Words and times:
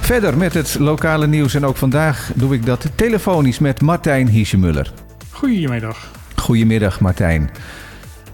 Verder 0.00 0.36
met 0.36 0.54
het 0.54 0.78
lokale 0.78 1.26
nieuws 1.26 1.54
en 1.54 1.66
ook 1.66 1.76
vandaag 1.76 2.30
doe 2.34 2.54
ik 2.54 2.66
dat 2.66 2.86
telefonisch 2.94 3.58
met 3.58 3.80
Martijn 3.80 4.28
Hiesemuller. 4.28 4.92
Goedemiddag. 5.30 6.10
Goedemiddag 6.34 7.00
Martijn. 7.00 7.50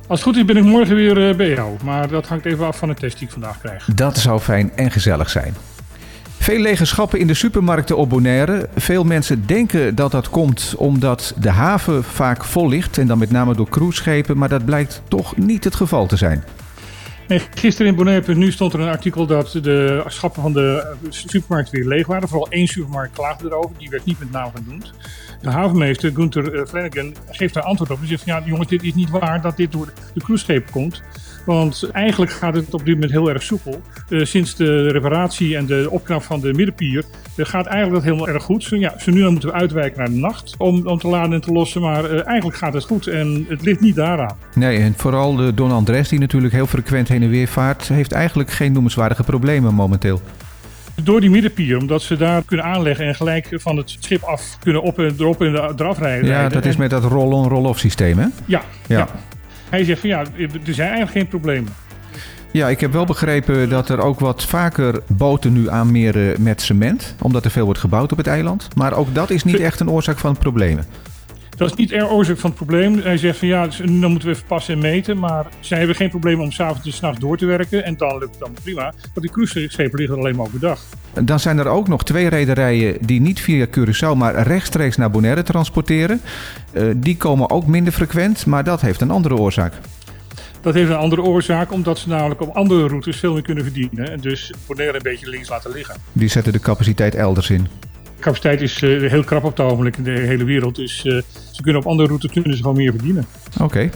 Als 0.07 0.19
het 0.21 0.29
goed 0.29 0.37
is 0.37 0.45
ben 0.45 0.57
ik 0.57 0.65
morgen 0.65 0.97
weer 0.97 1.29
eh, 1.29 1.37
bij 1.37 1.49
jou, 1.49 1.77
maar 1.85 2.09
dat 2.09 2.29
hangt 2.29 2.45
even 2.45 2.67
af 2.67 2.79
van 2.79 2.89
de 2.89 2.95
test 2.95 3.19
die 3.19 3.27
ik 3.27 3.33
vandaag 3.33 3.61
krijg. 3.61 3.89
Dat 3.95 4.19
zou 4.19 4.41
fijn 4.41 4.73
en 4.77 4.91
gezellig 4.91 5.31
zijn. 5.31 5.55
Veel 6.39 6.59
lege 6.59 6.85
schappen 6.85 7.19
in 7.19 7.27
de 7.27 7.35
supermarkten 7.35 7.97
op 7.97 8.09
Bonaire. 8.09 8.69
Veel 8.77 9.05
mensen 9.05 9.47
denken 9.47 9.95
dat 9.95 10.11
dat 10.11 10.31
komt 10.31 10.75
omdat 10.77 11.35
de 11.41 11.51
haven 11.51 12.05
vaak 12.05 12.45
vol 12.45 12.69
ligt 12.69 12.99
en 12.99 13.07
dan 13.07 13.19
met 13.19 13.31
name 13.31 13.55
door 13.55 13.69
cruiseschepen, 13.69 14.39
maar 14.39 14.49
dat 14.49 14.65
blijkt 14.65 15.03
toch 15.09 15.37
niet 15.37 15.65
het 15.65 15.75
geval 15.75 16.07
te 16.07 16.17
zijn. 16.17 16.45
Gisteren 17.29 17.91
in 17.91 17.97
Bonaire.nu 17.97 18.53
stond 18.53 18.73
er 18.73 18.81
een 18.81 18.89
artikel 18.89 19.27
dat 19.27 19.59
de 19.63 20.05
schappen 20.07 20.43
van 20.43 20.53
de 20.53 20.95
supermarkt 21.09 21.71
weer 21.71 21.87
leeg 21.87 22.07
waren. 22.07 22.29
Vooral 22.29 22.49
één 22.49 22.67
supermarkt 22.67 23.15
klaagde 23.15 23.47
erover, 23.47 23.79
die 23.79 23.89
werd 23.89 24.05
niet 24.05 24.19
met 24.19 24.31
naam 24.31 24.51
genoemd. 24.55 24.93
De 25.43 25.51
havenmeester 25.51 26.13
Gunther 26.15 26.55
eh, 26.55 26.67
Flanagan 26.67 27.15
geeft 27.31 27.55
daar 27.55 27.63
antwoord 27.63 27.91
op. 27.91 27.99
Hij 27.99 28.07
zegt 28.07 28.25
ja 28.25 28.43
jongens, 28.45 28.69
dit 28.69 28.83
is 28.83 28.95
niet 28.95 29.11
waar 29.11 29.41
dat 29.41 29.57
dit 29.57 29.73
door 29.73 29.93
de 30.15 30.21
cruiseschepen 30.21 30.73
komt. 30.73 31.03
Want 31.47 31.89
eigenlijk 31.93 32.33
gaat 32.33 32.55
het 32.55 32.75
op 32.75 32.85
dit 32.85 32.95
moment 32.95 33.13
heel 33.13 33.29
erg 33.29 33.43
soepel. 33.43 33.83
Uh, 34.09 34.25
sinds 34.25 34.57
de 34.57 34.89
reparatie 34.89 35.57
en 35.57 35.67
de 35.67 35.87
opknap 35.91 36.23
van 36.23 36.41
de 36.41 36.53
middenpier 36.53 37.05
uh, 37.37 37.47
gaat 37.47 37.67
eigenlijk 37.67 37.95
dat 37.95 38.13
helemaal 38.13 38.35
erg 38.35 38.43
goed. 38.43 38.65
Zo, 38.65 38.77
ja, 38.77 38.95
zo 38.99 39.11
nu 39.11 39.21
dan 39.21 39.31
moeten 39.31 39.49
we 39.49 39.55
uitwijken 39.55 39.99
naar 39.99 40.11
de 40.11 40.17
nacht 40.17 40.55
om, 40.59 40.87
om 40.87 40.99
te 40.99 41.09
laden 41.09 41.33
en 41.33 41.41
te 41.41 41.53
lossen. 41.53 41.81
Maar 41.81 42.05
uh, 42.05 42.27
eigenlijk 42.27 42.57
gaat 42.59 42.73
het 42.73 42.85
goed 42.85 43.07
en 43.07 43.47
het 43.49 43.63
ligt 43.63 43.81
niet 43.81 43.95
daaraan. 43.95 44.37
Nee, 44.55 44.79
en 44.79 44.95
vooral 44.97 45.37
de 45.37 45.55
Don 45.55 45.73
Andres 45.73 46.09
die 46.09 46.19
natuurlijk 46.19 46.53
heel 46.53 46.67
frequent 46.67 47.09
heen 47.09 47.23
en 47.23 47.31
weer 47.31 47.49
vaart... 47.49 47.89
heeft 47.89 48.13
eigenlijk 48.13 48.51
geen 48.51 48.73
noemenswaardige 48.73 49.23
problemen 49.23 49.75
momenteel. 49.75 50.21
Door 51.03 51.21
die 51.21 51.31
middenpier, 51.31 51.79
omdat 51.79 52.03
ze 52.03 52.17
daar 52.17 52.43
kunnen 52.43 52.67
aanleggen 52.67 53.07
en 53.07 53.15
gelijk 53.15 53.49
van 53.53 53.77
het 53.77 53.97
schip 54.01 54.23
af 54.23 54.59
kunnen 54.61 54.83
op 54.83 54.99
en 54.99 55.15
erop 55.19 55.41
en 55.41 55.55
eraf 55.55 55.99
rijden. 55.99 56.29
Ja, 56.29 56.49
dat 56.49 56.65
is 56.65 56.77
met 56.77 56.91
dat 56.91 57.05
roll-on, 57.05 57.49
roll-off 57.49 57.79
systeem, 57.79 58.19
hè? 58.19 58.27
Ja, 58.45 58.63
ja. 58.87 58.99
ja. 58.99 59.09
Hij 59.71 59.85
zegt 59.85 60.01
van 60.01 60.09
ja, 60.09 60.19
er 60.19 60.75
zijn 60.75 60.89
eigenlijk 60.89 61.11
geen 61.11 61.29
problemen. 61.29 61.73
Ja, 62.51 62.69
ik 62.69 62.81
heb 62.81 62.93
wel 62.93 63.05
begrepen 63.05 63.69
dat 63.69 63.89
er 63.89 64.01
ook 64.01 64.21
wat 64.21 64.45
vaker 64.45 65.03
boten 65.07 65.53
nu 65.53 65.71
aanmeren 65.71 66.43
met 66.43 66.63
cement. 66.63 67.15
Omdat 67.23 67.45
er 67.45 67.51
veel 67.51 67.65
wordt 67.65 67.81
gebouwd 67.81 68.13
op 68.13 68.19
het 68.19 68.27
eiland. 68.27 68.69
Maar 68.75 68.93
ook 68.93 69.15
dat 69.15 69.31
is 69.31 69.45
niet 69.45 69.61
echt 69.61 69.81
een 69.81 69.91
oorzaak 69.91 70.19
van 70.19 70.39
problemen. 70.39 70.85
Dat 71.57 71.71
is 71.71 71.77
niet 71.77 71.89
de 71.89 72.09
oorzaak 72.09 72.39
van 72.39 72.51
het 72.51 72.59
probleem. 72.59 72.99
Hij 72.99 73.17
zegt 73.17 73.39
van 73.39 73.49
ja, 73.49 73.69
dan 73.85 74.11
moeten 74.11 74.29
we 74.29 74.35
even 74.35 74.47
passen 74.47 74.75
en 74.75 74.81
meten. 74.81 75.19
Maar 75.19 75.47
zij 75.61 75.79
hebben 75.79 75.97
geen 75.97 76.11
probleem 76.11 76.41
om 76.41 76.53
s'avonds 76.53 76.87
en 76.87 76.93
s'nachts 76.93 77.19
door 77.19 77.37
te 77.37 77.47
werken. 77.47 77.85
En 77.85 77.97
dan 77.97 78.19
lukt 78.19 78.31
het 78.31 78.39
dan 78.39 78.57
prima. 78.63 78.83
Want 78.83 79.21
die 79.21 79.31
cruiseschepen 79.31 79.99
liggen 79.99 80.19
alleen 80.19 80.37
maar 80.37 80.47
overdag. 80.47 80.81
Dan 81.21 81.41
zijn 81.41 81.59
er 81.59 81.67
ook 81.67 81.89
nog 81.89 82.05
twee 82.05 82.29
rederijen 82.29 82.97
die 83.01 83.21
niet 83.21 83.41
via 83.41 83.67
Curaçao, 83.67 84.17
maar 84.17 84.43
rechtstreeks 84.43 84.97
naar 84.97 85.11
Bonaire 85.11 85.43
transporteren. 85.43 86.21
Uh, 86.73 86.93
die 86.97 87.17
komen 87.17 87.51
ook 87.51 87.67
minder 87.67 87.93
frequent, 87.93 88.47
maar 88.47 88.65
dat 88.65 88.81
heeft 88.81 89.01
een 89.01 89.11
andere 89.11 89.37
oorzaak. 89.37 89.73
Dat 90.61 90.75
heeft 90.75 90.91
een 90.91 90.97
andere 90.97 91.23
oorzaak, 91.23 91.73
omdat 91.73 91.99
ze 91.99 92.09
namelijk 92.09 92.41
op 92.41 92.57
andere 92.57 92.89
routes 92.89 93.17
veel 93.17 93.33
meer 93.33 93.43
kunnen 93.43 93.65
verdienen. 93.65 94.11
En 94.13 94.21
dus 94.21 94.53
Bonaire 94.67 94.97
een 94.97 95.03
beetje 95.03 95.29
links 95.29 95.49
laten 95.49 95.71
liggen. 95.71 95.97
Die 96.13 96.29
zetten 96.29 96.53
de 96.53 96.61
capaciteit 96.61 97.15
elders 97.15 97.51
in. 97.51 97.67
Capaciteit 98.21 98.61
is 98.61 98.83
uh, 98.83 99.11
heel 99.11 99.25
krap 99.25 99.45
op 99.45 99.57
het 99.57 99.67
ogenblik 99.67 99.97
in 99.97 100.05
de 100.05 100.11
hele 100.11 100.45
wereld. 100.45 100.75
Dus 100.75 101.05
uh, 101.05 101.21
ze 101.53 101.63
kunnen 101.63 101.81
op 101.81 101.87
andere 101.87 102.09
routes 102.09 102.33
kunnen 102.33 102.57
ze 102.57 102.63
gewoon 102.63 102.77
meer 102.77 102.93
verdienen. 102.93 103.27
Oké. 103.55 103.65
Okay. 103.65 103.91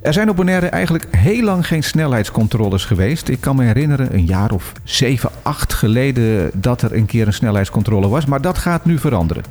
Er 0.00 0.12
zijn 0.12 0.30
op 0.30 0.36
Bonaire 0.36 0.66
eigenlijk 0.66 1.06
heel 1.16 1.42
lang 1.42 1.66
geen 1.66 1.82
snelheidscontroles 1.82 2.84
geweest. 2.84 3.28
Ik 3.28 3.40
kan 3.40 3.56
me 3.56 3.64
herinneren, 3.64 4.14
een 4.14 4.26
jaar 4.26 4.52
of 4.52 4.72
7, 4.84 5.30
8 5.42 5.72
geleden, 5.72 6.50
dat 6.54 6.82
er 6.82 6.94
een 6.94 7.06
keer 7.06 7.26
een 7.26 7.32
snelheidscontrole 7.32 8.08
was. 8.08 8.26
Maar 8.26 8.40
dat 8.40 8.58
gaat 8.58 8.84
nu 8.84 8.98
veranderen. 8.98 9.42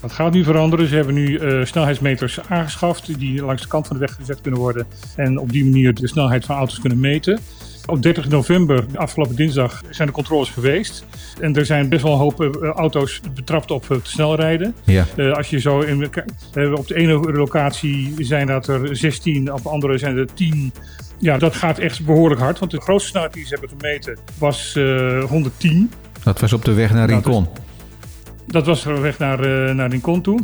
Dat 0.00 0.12
gaat 0.12 0.32
nu 0.32 0.44
veranderen. 0.44 0.88
Ze 0.88 0.94
hebben 0.94 1.14
nu 1.14 1.38
uh, 1.38 1.64
snelheidsmeters 1.64 2.40
aangeschaft 2.48 3.18
die 3.18 3.44
langs 3.44 3.62
de 3.62 3.68
kant 3.68 3.86
van 3.86 3.96
de 3.96 4.02
weg 4.06 4.14
gezet 4.14 4.40
kunnen 4.40 4.60
worden. 4.60 4.86
En 5.16 5.38
op 5.38 5.52
die 5.52 5.64
manier 5.64 5.94
de 5.94 6.08
snelheid 6.08 6.44
van 6.44 6.56
auto's 6.56 6.80
kunnen 6.80 7.00
meten. 7.00 7.40
Op 7.86 8.02
30 8.02 8.28
november, 8.28 8.84
afgelopen 8.94 9.36
dinsdag, 9.36 9.82
zijn 9.90 10.08
de 10.08 10.14
controles 10.14 10.50
geweest. 10.50 11.04
En 11.40 11.56
er 11.56 11.66
zijn 11.66 11.88
best 11.88 12.02
wel 12.02 12.12
een 12.12 12.18
hoop 12.18 12.42
uh, 12.42 12.70
auto's 12.70 13.20
betrapt 13.34 13.70
op 13.70 13.84
uh, 13.90 13.98
te 13.98 14.10
snel 14.10 14.34
rijden. 14.34 14.74
Ja. 14.84 15.06
Uh, 15.16 15.32
als 15.32 15.50
je 15.50 15.60
zo 15.60 15.80
in, 15.80 16.04
op 16.74 16.86
de 16.86 16.94
ene 16.94 17.32
locatie 17.32 18.14
zijn 18.18 18.46
dat 18.46 18.68
er 18.68 18.96
16, 18.96 19.52
op 19.52 19.62
de 19.62 19.68
andere 19.68 19.98
zijn 19.98 20.16
er 20.16 20.34
10. 20.34 20.72
Ja, 21.18 21.38
dat 21.38 21.54
gaat 21.54 21.78
echt 21.78 22.04
behoorlijk 22.04 22.40
hard. 22.40 22.58
Want 22.58 22.70
de 22.70 22.80
grootste 22.80 23.08
snelheid 23.08 23.32
die 23.32 23.46
ze 23.46 23.56
hebben 23.58 23.78
gemeten 23.78 24.18
was 24.38 24.74
110. 25.28 25.90
Dat 26.22 26.40
was 26.40 26.52
op 26.52 26.64
de 26.64 26.72
weg 26.72 26.92
naar 26.92 27.08
Rincon. 27.08 27.44
Dat, 27.44 27.54
dat 28.46 28.66
was 28.66 28.82
de 28.82 29.00
weg 29.00 29.18
naar, 29.18 29.74
naar 29.74 29.90
Rincon 29.90 30.22
toe. 30.22 30.40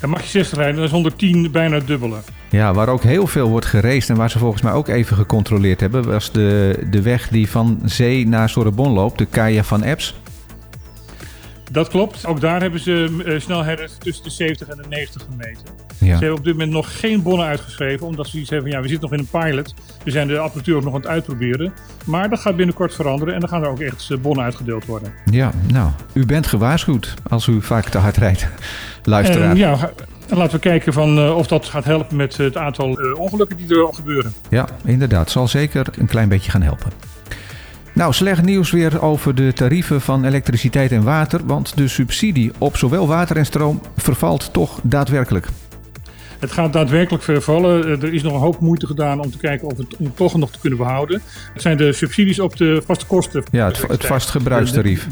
Dan 0.00 0.10
mag 0.10 0.22
je 0.22 0.28
60 0.28 0.58
rijden, 0.58 0.76
dat 0.76 0.84
is 0.84 0.90
110 0.90 1.50
bijna 1.50 1.74
het 1.74 1.86
dubbele. 1.86 2.16
Ja, 2.50 2.74
waar 2.74 2.88
ook 2.88 3.02
heel 3.02 3.26
veel 3.26 3.48
wordt 3.48 3.66
geraced 3.66 4.10
en 4.10 4.16
waar 4.16 4.30
ze 4.30 4.38
volgens 4.38 4.62
mij 4.62 4.72
ook 4.72 4.88
even 4.88 5.16
gecontroleerd 5.16 5.80
hebben, 5.80 6.04
was 6.04 6.32
de, 6.32 6.78
de 6.90 7.02
weg 7.02 7.28
die 7.28 7.50
van 7.50 7.80
Zee 7.84 8.28
naar 8.28 8.48
Sorbonne 8.48 8.94
loopt, 8.94 9.18
de 9.18 9.26
Kaya 9.26 9.62
van 9.62 9.82
Eps. 9.82 10.14
Dat 11.70 11.88
klopt. 11.88 12.26
Ook 12.26 12.40
daar 12.40 12.60
hebben 12.60 12.80
ze 12.80 13.22
uh, 13.26 13.40
snelheden 13.40 13.88
tussen 13.98 14.24
de 14.24 14.30
70 14.30 14.68
en 14.68 14.76
de 14.76 14.88
90 14.88 15.22
gemeten. 15.30 15.64
Ja. 15.98 16.06
Ze 16.06 16.10
hebben 16.10 16.38
op 16.38 16.44
dit 16.44 16.52
moment 16.52 16.72
nog 16.72 16.98
geen 17.00 17.22
bonnen 17.22 17.46
uitgeschreven, 17.46 18.06
omdat 18.06 18.26
ze 18.26 18.38
iets 18.38 18.50
hebben 18.50 18.70
van 18.70 18.78
ja, 18.78 18.84
we 18.84 18.90
zitten 18.90 19.10
nog 19.10 19.18
in 19.18 19.26
een 19.30 19.40
pilot. 19.40 19.74
We 20.04 20.10
zijn 20.10 20.28
de 20.28 20.38
apparatuur 20.38 20.76
ook 20.76 20.84
nog 20.84 20.94
aan 20.94 21.00
het 21.00 21.08
uitproberen. 21.08 21.72
Maar 22.04 22.30
dat 22.30 22.40
gaat 22.40 22.56
binnenkort 22.56 22.94
veranderen 22.94 23.34
en 23.34 23.40
dan 23.40 23.48
gaan 23.48 23.62
er 23.62 23.68
ook 23.68 23.80
echt 23.80 24.22
bonnen 24.22 24.44
uitgedeeld 24.44 24.84
worden. 24.84 25.12
Ja, 25.30 25.52
nou, 25.72 25.90
u 26.12 26.26
bent 26.26 26.46
gewaarschuwd 26.46 27.14
als 27.28 27.46
u 27.46 27.62
vaak 27.62 27.88
te 27.88 27.98
hard 27.98 28.16
rijdt, 28.16 28.48
luisteraar. 29.02 29.50
En, 29.50 29.56
ja, 29.56 29.90
en 30.30 30.36
laten 30.36 30.54
we 30.54 30.60
kijken 30.60 30.92
van, 30.92 31.18
uh, 31.18 31.36
of 31.36 31.46
dat 31.46 31.66
gaat 31.66 31.84
helpen 31.84 32.16
met 32.16 32.36
het 32.36 32.56
aantal 32.56 33.00
uh, 33.00 33.18
ongelukken 33.18 33.56
die 33.56 33.68
er 33.68 33.86
al 33.86 33.92
gebeuren. 33.92 34.32
Ja, 34.48 34.68
inderdaad. 34.84 35.30
Zal 35.30 35.48
zeker 35.48 35.86
een 35.98 36.06
klein 36.06 36.28
beetje 36.28 36.50
gaan 36.50 36.62
helpen. 36.62 36.92
Nou, 37.92 38.12
slecht 38.12 38.42
nieuws 38.42 38.70
weer 38.70 39.02
over 39.02 39.34
de 39.34 39.52
tarieven 39.52 40.00
van 40.00 40.24
elektriciteit 40.24 40.92
en 40.92 41.02
water, 41.02 41.40
want 41.46 41.76
de 41.76 41.88
subsidie 41.88 42.52
op 42.58 42.76
zowel 42.76 43.06
water 43.06 43.36
en 43.36 43.46
stroom 43.46 43.80
vervalt 43.96 44.52
toch 44.52 44.80
daadwerkelijk. 44.82 45.46
Het 46.40 46.52
gaat 46.52 46.72
daadwerkelijk 46.72 47.22
vervallen. 47.24 47.88
Er 48.02 48.14
is 48.14 48.22
nog 48.22 48.32
een 48.32 48.38
hoop 48.38 48.60
moeite 48.60 48.86
gedaan 48.86 49.20
om 49.20 49.30
te 49.30 49.38
kijken 49.38 49.68
of 49.68 49.76
het, 49.76 49.96
om 49.96 50.04
het 50.04 50.16
toch 50.16 50.36
nog 50.36 50.50
te 50.50 50.58
kunnen 50.60 50.78
behouden. 50.78 51.22
Het 51.52 51.62
zijn 51.62 51.76
de 51.76 51.92
subsidies 51.92 52.40
op 52.40 52.56
de 52.56 52.82
vaste 52.86 53.06
kosten. 53.06 53.42
Ja, 53.50 53.66
het, 53.66 53.88
het 53.88 54.06
vast 54.06 54.30
gebruikstarief. 54.30 55.06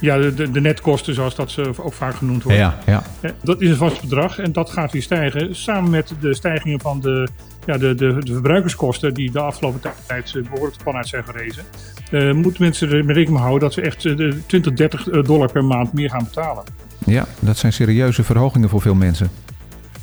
Ja, 0.00 0.18
de, 0.18 0.34
de, 0.34 0.50
de, 0.50 0.60
netkosten, 0.60 1.14
zoals 1.14 1.34
dat 1.34 1.50
ze 1.50 1.70
ook 1.76 1.92
vaak 1.92 2.14
genoemd 2.14 2.42
worden. 2.42 2.60
Ja, 2.60 2.78
ja. 2.86 3.02
Dat 3.42 3.60
is 3.60 3.70
een 3.70 3.76
vast 3.76 4.00
bedrag 4.00 4.38
en 4.38 4.52
dat 4.52 4.70
gaat 4.70 4.92
weer 4.92 5.02
stijgen. 5.02 5.56
Samen 5.56 5.90
met 5.90 6.14
de 6.20 6.34
stijgingen 6.34 6.80
van 6.80 7.00
de, 7.00 7.28
ja, 7.66 7.78
de, 7.78 7.94
de, 7.94 8.16
de 8.18 8.32
verbruikerskosten, 8.32 9.14
die 9.14 9.30
de 9.30 9.40
afgelopen 9.40 9.80
tijd 10.06 10.32
behoorlijk 10.50 10.78
de 10.78 10.84
pan 10.84 10.96
uit 10.96 11.08
zijn 11.08 11.24
gerezen. 11.24 11.64
Uh, 12.10 12.32
moeten 12.32 12.62
mensen 12.62 12.88
er 12.88 12.94
rekening 12.94 13.30
mee 13.30 13.38
houden 13.38 13.60
dat 13.60 13.72
ze 13.72 13.80
echt 13.80 14.04
uh, 14.04 14.32
20, 14.46 14.72
30 14.72 15.04
dollar 15.04 15.52
per 15.52 15.64
maand 15.64 15.92
meer 15.92 16.10
gaan 16.10 16.24
betalen. 16.24 16.64
Ja, 17.04 17.26
dat 17.40 17.56
zijn 17.56 17.72
serieuze 17.72 18.22
verhogingen 18.22 18.68
voor 18.68 18.80
veel 18.80 18.94
mensen. 18.94 19.30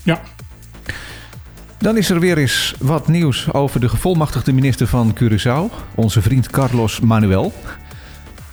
Ja, 0.03 0.21
dan 1.79 1.97
is 1.97 2.09
er 2.09 2.19
weer 2.19 2.37
eens 2.37 2.75
wat 2.79 3.07
nieuws 3.07 3.53
over 3.53 3.79
de 3.79 3.89
gevolmachtigde 3.89 4.53
minister 4.53 4.87
van 4.87 5.17
Curaçao, 5.23 5.75
onze 5.95 6.21
vriend 6.21 6.49
Carlos 6.49 6.99
Manuel. 6.99 7.53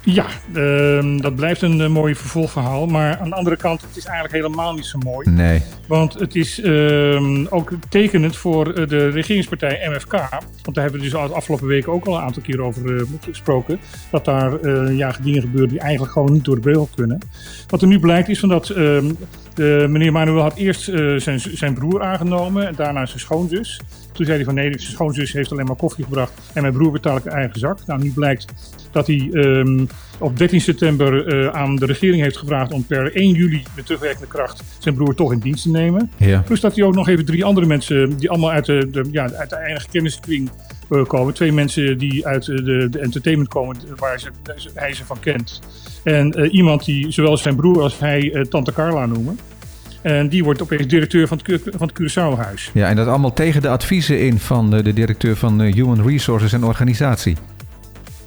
Ja, 0.08 0.26
uh, 0.54 1.20
dat 1.20 1.34
blijft 1.34 1.62
een 1.62 1.80
uh, 1.80 1.88
mooi 1.88 2.14
vervolgverhaal. 2.14 2.86
Maar 2.86 3.18
aan 3.18 3.28
de 3.28 3.34
andere 3.34 3.56
kant, 3.56 3.80
het 3.80 3.96
is 3.96 4.04
eigenlijk 4.04 4.34
helemaal 4.34 4.74
niet 4.74 4.84
zo 4.84 4.98
mooi. 4.98 5.30
Nee. 5.30 5.62
Want 5.88 6.14
het 6.14 6.34
is 6.34 6.58
uh, 6.58 7.52
ook 7.52 7.72
tekenend 7.88 8.36
voor 8.36 8.68
uh, 8.68 8.88
de 8.88 9.08
regeringspartij 9.08 9.88
MFK. 9.90 10.12
Want 10.62 10.74
daar 10.74 10.84
hebben 10.84 10.92
we 10.92 11.10
dus 11.10 11.10
de 11.10 11.18
afgelopen 11.18 11.66
weken 11.66 11.92
ook 11.92 12.04
al 12.04 12.16
een 12.16 12.22
aantal 12.22 12.42
keer 12.42 12.62
over 12.62 13.06
gesproken. 13.20 13.78
Dat 14.10 14.24
daar 14.24 14.70
ja, 14.92 15.16
dingen 15.22 15.40
gebeuren 15.40 15.68
die 15.68 15.80
eigenlijk 15.80 16.12
gewoon 16.12 16.32
niet 16.32 16.44
door 16.44 16.54
de 16.54 16.60
beugel 16.60 16.88
kunnen. 16.94 17.18
Wat 17.66 17.82
er 17.82 17.88
nu 17.88 17.98
blijkt 17.98 18.28
is 18.28 18.38
van 18.38 18.48
dat 18.48 18.68
ehm, 18.68 19.12
meneer 19.92 20.12
Manuel 20.12 20.42
had 20.42 20.56
eerst 20.56 20.82
zijn, 21.16 21.40
zijn 21.40 21.74
broer 21.74 22.02
aangenomen 22.02 22.66
en 22.66 22.74
daarna 22.76 23.06
zijn 23.06 23.20
schoonzus. 23.20 23.80
Toen 24.16 24.26
zei 24.26 24.36
hij 24.36 24.46
van 24.46 24.54
nee, 24.54 24.78
zijn 24.78 24.92
schoonzus 24.92 25.32
heeft 25.32 25.52
alleen 25.52 25.66
maar 25.66 25.76
koffie 25.76 26.04
gebracht 26.04 26.32
en 26.52 26.62
mijn 26.62 26.74
broer 26.74 26.92
betaal 26.92 27.16
ik 27.16 27.24
een 27.24 27.32
eigen 27.32 27.58
zak. 27.58 27.86
Nou, 27.86 28.02
nu 28.02 28.12
blijkt 28.12 28.44
dat 28.90 29.06
hij 29.06 29.28
um, 29.32 29.88
op 30.18 30.38
13 30.38 30.60
september 30.60 31.34
uh, 31.34 31.48
aan 31.48 31.76
de 31.76 31.86
regering 31.86 32.22
heeft 32.22 32.36
gevraagd 32.36 32.72
om 32.72 32.84
per 32.84 33.14
1 33.14 33.32
juli 33.32 33.62
met 33.76 33.86
terugwerkende 33.86 34.26
kracht 34.26 34.62
zijn 34.78 34.94
broer 34.94 35.14
toch 35.14 35.32
in 35.32 35.38
dienst 35.38 35.62
te 35.62 35.70
nemen. 35.70 36.10
Ja. 36.16 36.40
Plus 36.40 36.60
dat 36.60 36.76
hij 36.76 36.84
ook 36.84 36.94
nog 36.94 37.08
even 37.08 37.24
drie 37.24 37.44
andere 37.44 37.66
mensen, 37.66 38.16
die 38.16 38.30
allemaal 38.30 38.50
uit 38.50 38.64
de, 38.64 38.88
de 38.90 39.08
ja, 39.10 39.32
uit 39.32 39.50
de 39.50 39.56
eigen 39.56 39.90
kenniskring 39.90 40.50
uh, 40.90 41.04
komen. 41.04 41.34
Twee 41.34 41.52
mensen 41.52 41.98
die 41.98 42.26
uit 42.26 42.44
de, 42.44 42.88
de 42.90 42.98
entertainment 42.98 43.48
komen, 43.48 43.76
waar 43.96 44.20
ze, 44.20 44.30
hij 44.74 44.94
ze 44.94 45.04
van 45.04 45.20
kent. 45.20 45.60
En 46.04 46.40
uh, 46.40 46.52
iemand 46.52 46.84
die 46.84 47.10
zowel 47.10 47.36
zijn 47.36 47.56
broer 47.56 47.82
als 47.82 47.98
hij 47.98 48.46
Tante 48.48 48.72
Carla 48.72 49.06
noemen. 49.06 49.38
En 50.02 50.28
die 50.28 50.44
wordt 50.44 50.62
opeens 50.62 50.86
directeur 50.86 51.28
van 51.28 51.40
het, 51.42 51.62
van 51.76 51.88
het 51.88 52.00
Curaçao-huis. 52.00 52.70
Ja, 52.74 52.88
en 52.88 52.96
dat 52.96 53.06
allemaal 53.06 53.32
tegen 53.32 53.62
de 53.62 53.68
adviezen 53.68 54.20
in 54.20 54.38
van 54.38 54.70
de, 54.70 54.82
de 54.82 54.92
directeur 54.92 55.36
van 55.36 55.60
Human 55.60 56.08
Resources 56.08 56.52
en 56.52 56.64
Organisatie. 56.64 57.36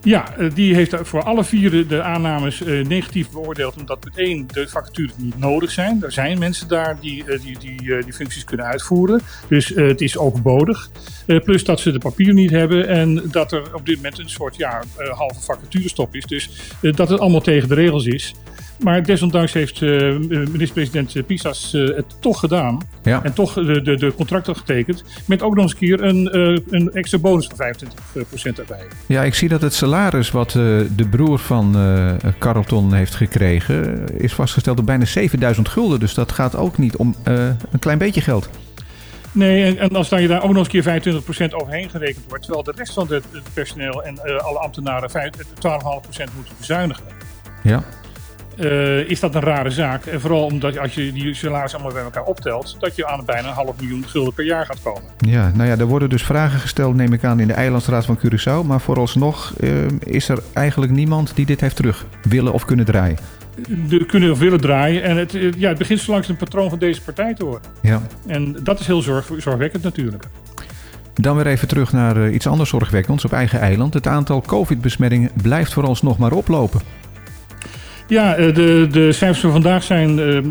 Ja, 0.04 0.36
eh, 0.38 0.50
die 0.54 0.76
heeft 0.76 0.96
voor 1.02 1.24
alle 1.24 1.44
vier 1.44 1.88
de 1.88 2.02
aannames 2.02 2.62
negatief 2.88 3.30
beoordeeld. 3.30 3.78
Omdat 3.78 4.06
meteen 4.06 4.48
de 4.54 4.68
vacatures 4.68 5.12
niet 5.18 5.40
nodig 5.40 5.72
zijn. 5.72 6.04
Er 6.04 6.12
zijn 6.12 6.40
mensen 6.40 6.68
daar 6.68 6.98
die 7.02 7.24
die, 7.44 7.58
die, 7.60 8.04
die 8.04 8.14
functies 8.14 8.44
kunnen 8.44 8.66
uitvoeren. 8.66 9.22
Dus 9.48 9.68
het 9.68 10.02
is 10.02 10.18
overbodig. 10.18 10.90
plus 11.26 11.64
dat 11.64 11.80
ze 11.80 11.92
de 11.92 12.00
papier 12.00 12.34
niet 12.34 12.50
hebben. 12.50 12.88
En 12.88 13.24
dat 13.32 13.52
er 13.52 13.76
op 13.76 13.86
dit 13.86 13.96
moment 13.96 14.20
een 14.20 14.30
soort 14.30 14.56
ja, 14.56 14.82
halve 15.10 15.42
vacaturestop 15.42 16.16
is. 16.16 16.26
Dus 16.26 16.50
dat 16.82 17.10
het 17.10 17.20
allemaal 17.20 17.42
tegen 17.42 17.70
de 17.70 17.76
regels 17.76 18.06
is. 18.06 18.34
Maar 18.80 19.04
desondanks 19.04 19.54
heeft 19.54 19.82
uh, 19.82 20.18
minister-president 20.28 21.26
Pisas 21.26 21.74
uh, 21.74 21.96
het 21.96 22.22
toch 22.22 22.40
gedaan. 22.40 22.82
Ja. 23.04 23.24
En 23.24 23.34
toch 23.34 23.54
de, 23.54 23.82
de, 23.82 23.96
de, 23.96 24.14
contracten 24.16 24.56
getekend. 24.56 25.04
Met 25.26 25.42
ook 25.42 25.56
nog 25.56 25.64
eens 25.64 25.72
een 25.72 25.80
keer 25.80 26.04
een, 26.04 26.38
uh, 26.38 26.58
een 26.70 26.92
extra 26.92 27.18
bonus 27.18 27.50
van 27.56 27.74
25% 27.76 28.58
erbij. 28.58 28.88
Ja, 29.06 29.24
ik 29.24 29.36
zie 29.36 29.50
dat 29.50 29.62
het 29.62 29.74
salaris 29.74 30.32
wat 30.32 30.52
de 30.52 31.08
broer 31.10 31.40
van 31.40 31.76
Carlton 32.40 32.94
heeft 32.94 33.16
gekregen... 33.16 34.06
is 34.18 34.34
vastgesteld 34.34 34.80
op 34.80 34.86
bijna 34.86 35.06
7000 35.06 35.70
gulden. 35.70 36.00
Dus 36.00 36.14
dat 36.14 36.32
gaat 36.32 36.56
ook 36.56 36.78
niet 36.78 36.96
om 36.96 37.16
een 37.26 37.80
klein 37.80 37.98
beetje 37.98 38.22
geld. 38.22 38.50
Nee, 39.32 39.64
en, 39.64 39.78
en 39.78 39.96
als 39.96 40.10
dan 40.10 40.22
je 40.22 40.28
daar 40.28 40.44
ook 40.44 40.54
nog 40.54 40.74
eens 40.74 40.86
een 40.86 41.02
keer 41.02 41.50
25% 41.50 41.54
overheen 41.54 41.90
gerekend 41.90 42.26
wordt... 42.28 42.44
terwijl 42.44 42.64
de 42.64 42.74
rest 42.76 42.94
van 42.94 43.08
het 43.10 43.26
personeel 43.54 44.04
en 44.04 44.42
alle 44.44 44.60
ambtenaren 44.60 45.10
12,5% 45.10 45.14
moeten 46.36 46.54
bezuinigen... 46.58 47.04
Ja. 47.64 47.84
Uh, 48.60 49.10
is 49.10 49.20
dat 49.20 49.36
een 49.36 49.42
rare 49.42 49.70
zaak. 49.70 50.06
En 50.06 50.22
vooral 50.22 50.46
omdat 50.46 50.78
als 50.78 50.94
je 50.94 51.12
die 51.14 51.34
salaris 51.34 51.74
allemaal 51.74 51.94
bij 51.94 52.04
elkaar 52.04 52.24
optelt, 52.24 52.76
dat 52.80 52.96
je 52.96 53.08
aan 53.08 53.26
bijna 53.26 53.48
een 53.48 53.54
half 53.54 53.80
miljoen 53.80 54.04
gulden 54.08 54.34
per 54.34 54.46
jaar 54.46 54.66
gaat 54.66 54.82
komen. 54.84 55.04
Ja, 55.18 55.52
nou 55.56 55.70
ja, 55.70 55.78
er 55.78 55.86
worden 55.86 56.10
dus 56.10 56.24
vragen 56.24 56.60
gesteld, 56.60 56.96
neem 56.96 57.14
ik 57.14 57.24
aan, 57.24 57.40
in 57.40 57.48
de 57.48 57.54
Eilandsraad 57.54 58.06
van 58.06 58.20
Curaçao. 58.20 58.66
Maar 58.66 58.82
vooralsnog 58.82 59.54
uh, 59.60 59.72
is 60.00 60.30
er 60.30 60.40
eigenlijk 60.54 60.92
niemand 60.92 61.36
die 61.36 61.46
dit 61.46 61.62
heeft 61.62 61.76
terug 61.76 62.06
willen 62.22 62.54
of 62.54 62.66
kunnen 62.66 62.86
draaien. 62.86 63.18
De, 63.88 64.06
kunnen 64.06 64.32
of 64.32 64.40
willen 64.40 64.62
draaien. 64.62 65.04
En 65.04 65.18
het, 65.18 65.38
ja, 65.58 65.70
het 65.70 65.78
begint 65.78 66.00
zo 66.00 66.12
langs 66.12 66.28
een 66.28 66.38
patroon 66.38 66.70
van 66.70 66.80
deze 66.80 67.02
partij 67.02 67.34
te 67.34 67.46
worden. 67.46 67.72
Ja. 67.82 68.02
En 68.28 68.56
dat 68.64 68.80
is 68.80 68.88
heel 68.88 69.02
zorg, 69.02 69.30
zorgwekkend 69.38 69.84
natuurlijk. 69.84 70.24
Dan 71.14 71.36
weer 71.36 71.48
even 71.48 71.68
terug 71.68 71.92
naar 71.92 72.32
iets 72.32 72.48
anders 72.48 72.70
zorgwekkends 72.70 73.26
op 73.26 73.34
eigen 73.34 73.60
eiland. 73.60 73.94
Het 73.94 74.08
aantal 74.08 74.42
covid-besmettingen 74.42 75.32
blijft 75.42 75.74
vooralsnog 75.74 76.18
maar 76.18 76.32
oplopen. 76.32 76.82
Ja, 78.10 78.36
eh, 78.36 78.56
de, 78.56 78.88
de 78.92 79.12
cijfers 79.12 79.40
van 79.40 79.52
vandaag 79.52 79.84
zijn 79.84 80.18
uh, 80.18 80.44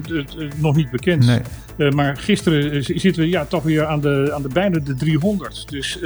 nog 0.57 0.77
niet 0.77 0.91
bekend. 0.91 1.27
Nee. 1.27 1.41
Uh, 1.77 1.91
maar 1.91 2.17
gisteren 2.17 2.85
zitten 2.85 3.23
we 3.23 3.29
ja, 3.29 3.45
toch 3.45 3.63
weer 3.63 3.87
aan 3.87 4.01
de, 4.01 4.31
aan 4.35 4.43
de 4.43 4.49
bijna 4.49 4.79
de 4.79 4.95
300. 4.95 5.69
Dus 5.69 5.97
uh, 5.97 6.03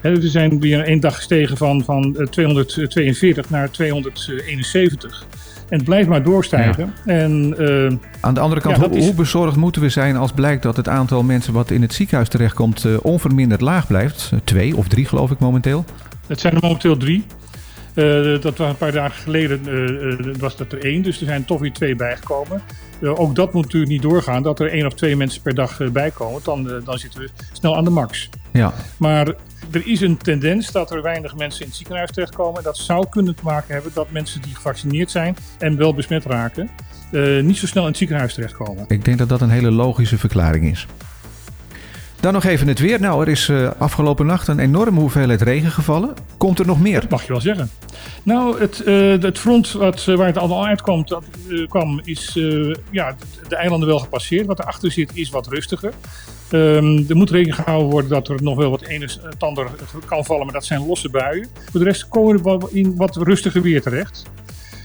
we 0.00 0.28
zijn 0.28 0.60
weer 0.60 0.84
één 0.84 1.00
dag 1.00 1.16
gestegen 1.16 1.56
van, 1.56 1.84
van 1.84 2.28
242 2.30 3.50
naar 3.50 3.70
271. 3.70 5.26
En 5.68 5.76
het 5.76 5.84
blijft 5.84 6.08
maar 6.08 6.22
doorstijgen. 6.22 6.92
Ja. 7.04 7.12
En, 7.12 7.56
Aan 8.20 8.34
de 8.34 8.40
andere 8.40 8.60
kant, 8.60 8.76
ja, 8.76 8.88
hoe, 8.88 8.98
is... 8.98 9.04
hoe, 9.04 9.14
bezorgd 9.14 9.56
moeten 9.56 9.82
we 9.82 9.88
zijn 9.88 10.16
als 10.16 10.32
blijkt 10.32 10.62
dat 10.62 10.76
het 10.76 10.88
aantal 10.88 11.22
mensen 11.22 11.52
wat 11.52 11.70
in 11.70 11.82
het 11.82 11.94
ziekenhuis 11.94 12.28
terechtkomt 12.28 13.00
onverminderd 13.02 13.60
laag 13.60 13.86
blijft? 13.86 14.32
Twee 14.44 14.76
of 14.76 14.88
drie 14.88 15.04
geloof 15.04 15.30
ik 15.30 15.38
momenteel. 15.38 15.84
Het 16.26 16.40
zijn 16.40 16.54
er 16.54 16.60
momenteel 16.62 16.96
drie. 16.96 17.24
Uh, 17.98 18.40
dat 18.40 18.56
was 18.56 18.68
een 18.68 18.76
paar 18.76 18.92
dagen 18.92 19.22
geleden 19.22 19.60
uh, 19.68 20.34
was 20.36 20.56
dat 20.56 20.72
er 20.72 20.84
één, 20.84 21.02
dus 21.02 21.20
er 21.20 21.26
zijn 21.26 21.44
toch 21.44 21.60
weer 21.60 21.72
twee 21.72 21.96
bijgekomen. 21.96 22.62
ook 23.02 23.34
dat 23.34 23.52
moet 23.52 23.64
natuurlijk 23.64 23.92
niet 23.92 24.02
doorgaan, 24.02 24.42
dat 24.42 24.60
er 24.60 24.70
één 24.70 24.86
of 24.86 24.94
twee 24.94 25.16
mensen 25.16 25.42
per 25.42 25.54
dag 25.54 25.92
bijkomen. 25.92 26.40
Dan, 26.44 26.82
dan 26.84 26.98
zitten 26.98 27.20
we 27.20 27.28
snel 27.52 27.76
aan 27.76 27.84
de 27.84 27.90
max. 27.90 28.28
Ja. 28.52 28.72
Maar 28.96 29.26
er 29.70 29.86
is 29.86 30.00
een 30.00 30.16
tendens 30.16 30.72
dat 30.72 30.90
er 30.90 31.02
weinig 31.02 31.36
mensen 31.36 31.60
in 31.60 31.66
het 31.66 31.76
ziekenhuis 31.76 32.10
terechtkomen. 32.10 32.62
Dat 32.62 32.76
zou 32.76 33.08
kunnen 33.08 33.34
te 33.34 33.44
maken 33.44 33.74
hebben 33.74 33.92
dat 33.94 34.10
mensen 34.10 34.42
die 34.42 34.54
gevaccineerd 34.54 35.10
zijn 35.10 35.36
en 35.58 35.76
wel 35.76 35.94
besmet 35.94 36.24
raken, 36.24 36.70
niet 37.42 37.56
zo 37.56 37.66
snel 37.66 37.82
in 37.82 37.88
het 37.88 37.98
ziekenhuis 37.98 38.34
terechtkomen. 38.34 38.84
Ik 38.88 39.04
denk 39.04 39.18
dat 39.18 39.28
dat 39.28 39.40
een 39.40 39.50
hele 39.50 39.70
logische 39.70 40.18
verklaring 40.18 40.70
is. 40.70 40.86
Dan 42.20 42.32
nog 42.32 42.44
even 42.44 42.68
het 42.68 42.78
weer. 42.78 43.00
Nou, 43.00 43.22
er 43.22 43.28
is 43.28 43.48
uh, 43.48 43.70
afgelopen 43.78 44.26
nacht 44.26 44.48
een 44.48 44.58
enorme 44.58 45.00
hoeveelheid 45.00 45.42
regen 45.42 45.70
gevallen. 45.70 46.14
Komt 46.36 46.58
er 46.58 46.66
nog 46.66 46.80
meer? 46.80 47.00
Dat 47.00 47.10
mag 47.10 47.22
je 47.22 47.32
wel 47.32 47.40
zeggen. 47.40 47.70
Nou, 48.22 48.60
het, 48.60 48.82
het 49.22 49.38
front 49.38 49.72
wat, 49.72 50.06
uh, 50.08 50.16
waar 50.16 50.26
het 50.26 50.38
allemaal 50.38 50.66
uitkomt, 50.66 51.08
dat, 51.08 51.24
kwam, 51.68 52.00
is 52.04 52.32
ja, 52.90 53.10
de, 53.12 53.48
de, 53.48 53.56
eilanden 53.56 53.88
wel 53.88 53.98
gepasseerd. 53.98 54.46
Wat 54.46 54.58
erachter 54.58 54.90
zit 54.90 55.10
is 55.14 55.30
wat 55.30 55.46
rustiger. 55.46 55.92
Um, 56.52 57.04
er 57.08 57.16
moet 57.16 57.30
rekening 57.30 57.54
gehouden 57.56 57.90
worden 57.90 58.10
dat 58.10 58.28
er 58.28 58.42
nog 58.42 58.56
wel 58.56 58.70
wat 58.70 58.82
een 58.86 59.02
en 59.02 59.38
ander 59.38 59.70
kan 60.06 60.24
vallen, 60.24 60.44
maar 60.44 60.54
dat 60.54 60.64
zijn 60.64 60.86
losse 60.86 61.10
buien. 61.10 61.48
Voor 61.70 61.80
de 61.80 61.86
rest 61.86 62.08
komen 62.08 62.42
we 62.42 62.68
in 62.72 62.96
wat 62.96 63.16
rustiger 63.16 63.62
weer 63.62 63.82
terecht. 63.82 64.22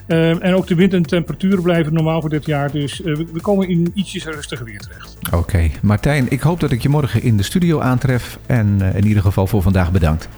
Uh, 0.08 0.44
en 0.44 0.54
ook 0.54 0.68
de 0.68 0.76
wind 0.76 0.94
en 0.94 1.04
temperaturen 1.04 1.64
blijven 1.64 1.94
normaal 1.94 2.22
voor 2.22 2.30
dit 2.30 2.46
jaar. 2.46 2.72
Dus 2.72 3.00
uh, 3.00 3.16
we 3.16 3.42
komen 3.42 3.70
in 3.70 3.92
ietsjes 3.94 4.26
rustiger 4.26 4.66
weer 4.66 4.80
terecht. 4.80 5.18
Oké, 5.26 5.36
okay. 5.36 5.72
Martijn, 5.82 6.30
ik 6.30 6.42
hoop 6.42 6.60
dat 6.60 6.72
ik 6.72 6.82
je 6.82 6.90
morgen 6.90 7.22
in 7.22 7.38
de 7.38 7.44
studio 7.44 7.80
aantref. 7.80 8.40
En 8.46 8.78
uh, 8.82 8.96
in 8.96 9.08
ieder 9.08 9.24
geval 9.24 9.48
voor 9.48 9.62
vandaag 9.62 9.92
bedankt. 9.92 10.30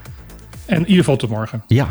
En 0.66 0.78
in 0.78 0.82
ieder 0.82 0.98
geval 1.04 1.18
tot 1.18 1.30
morgen. 1.30 1.64
Ja. 1.68 1.88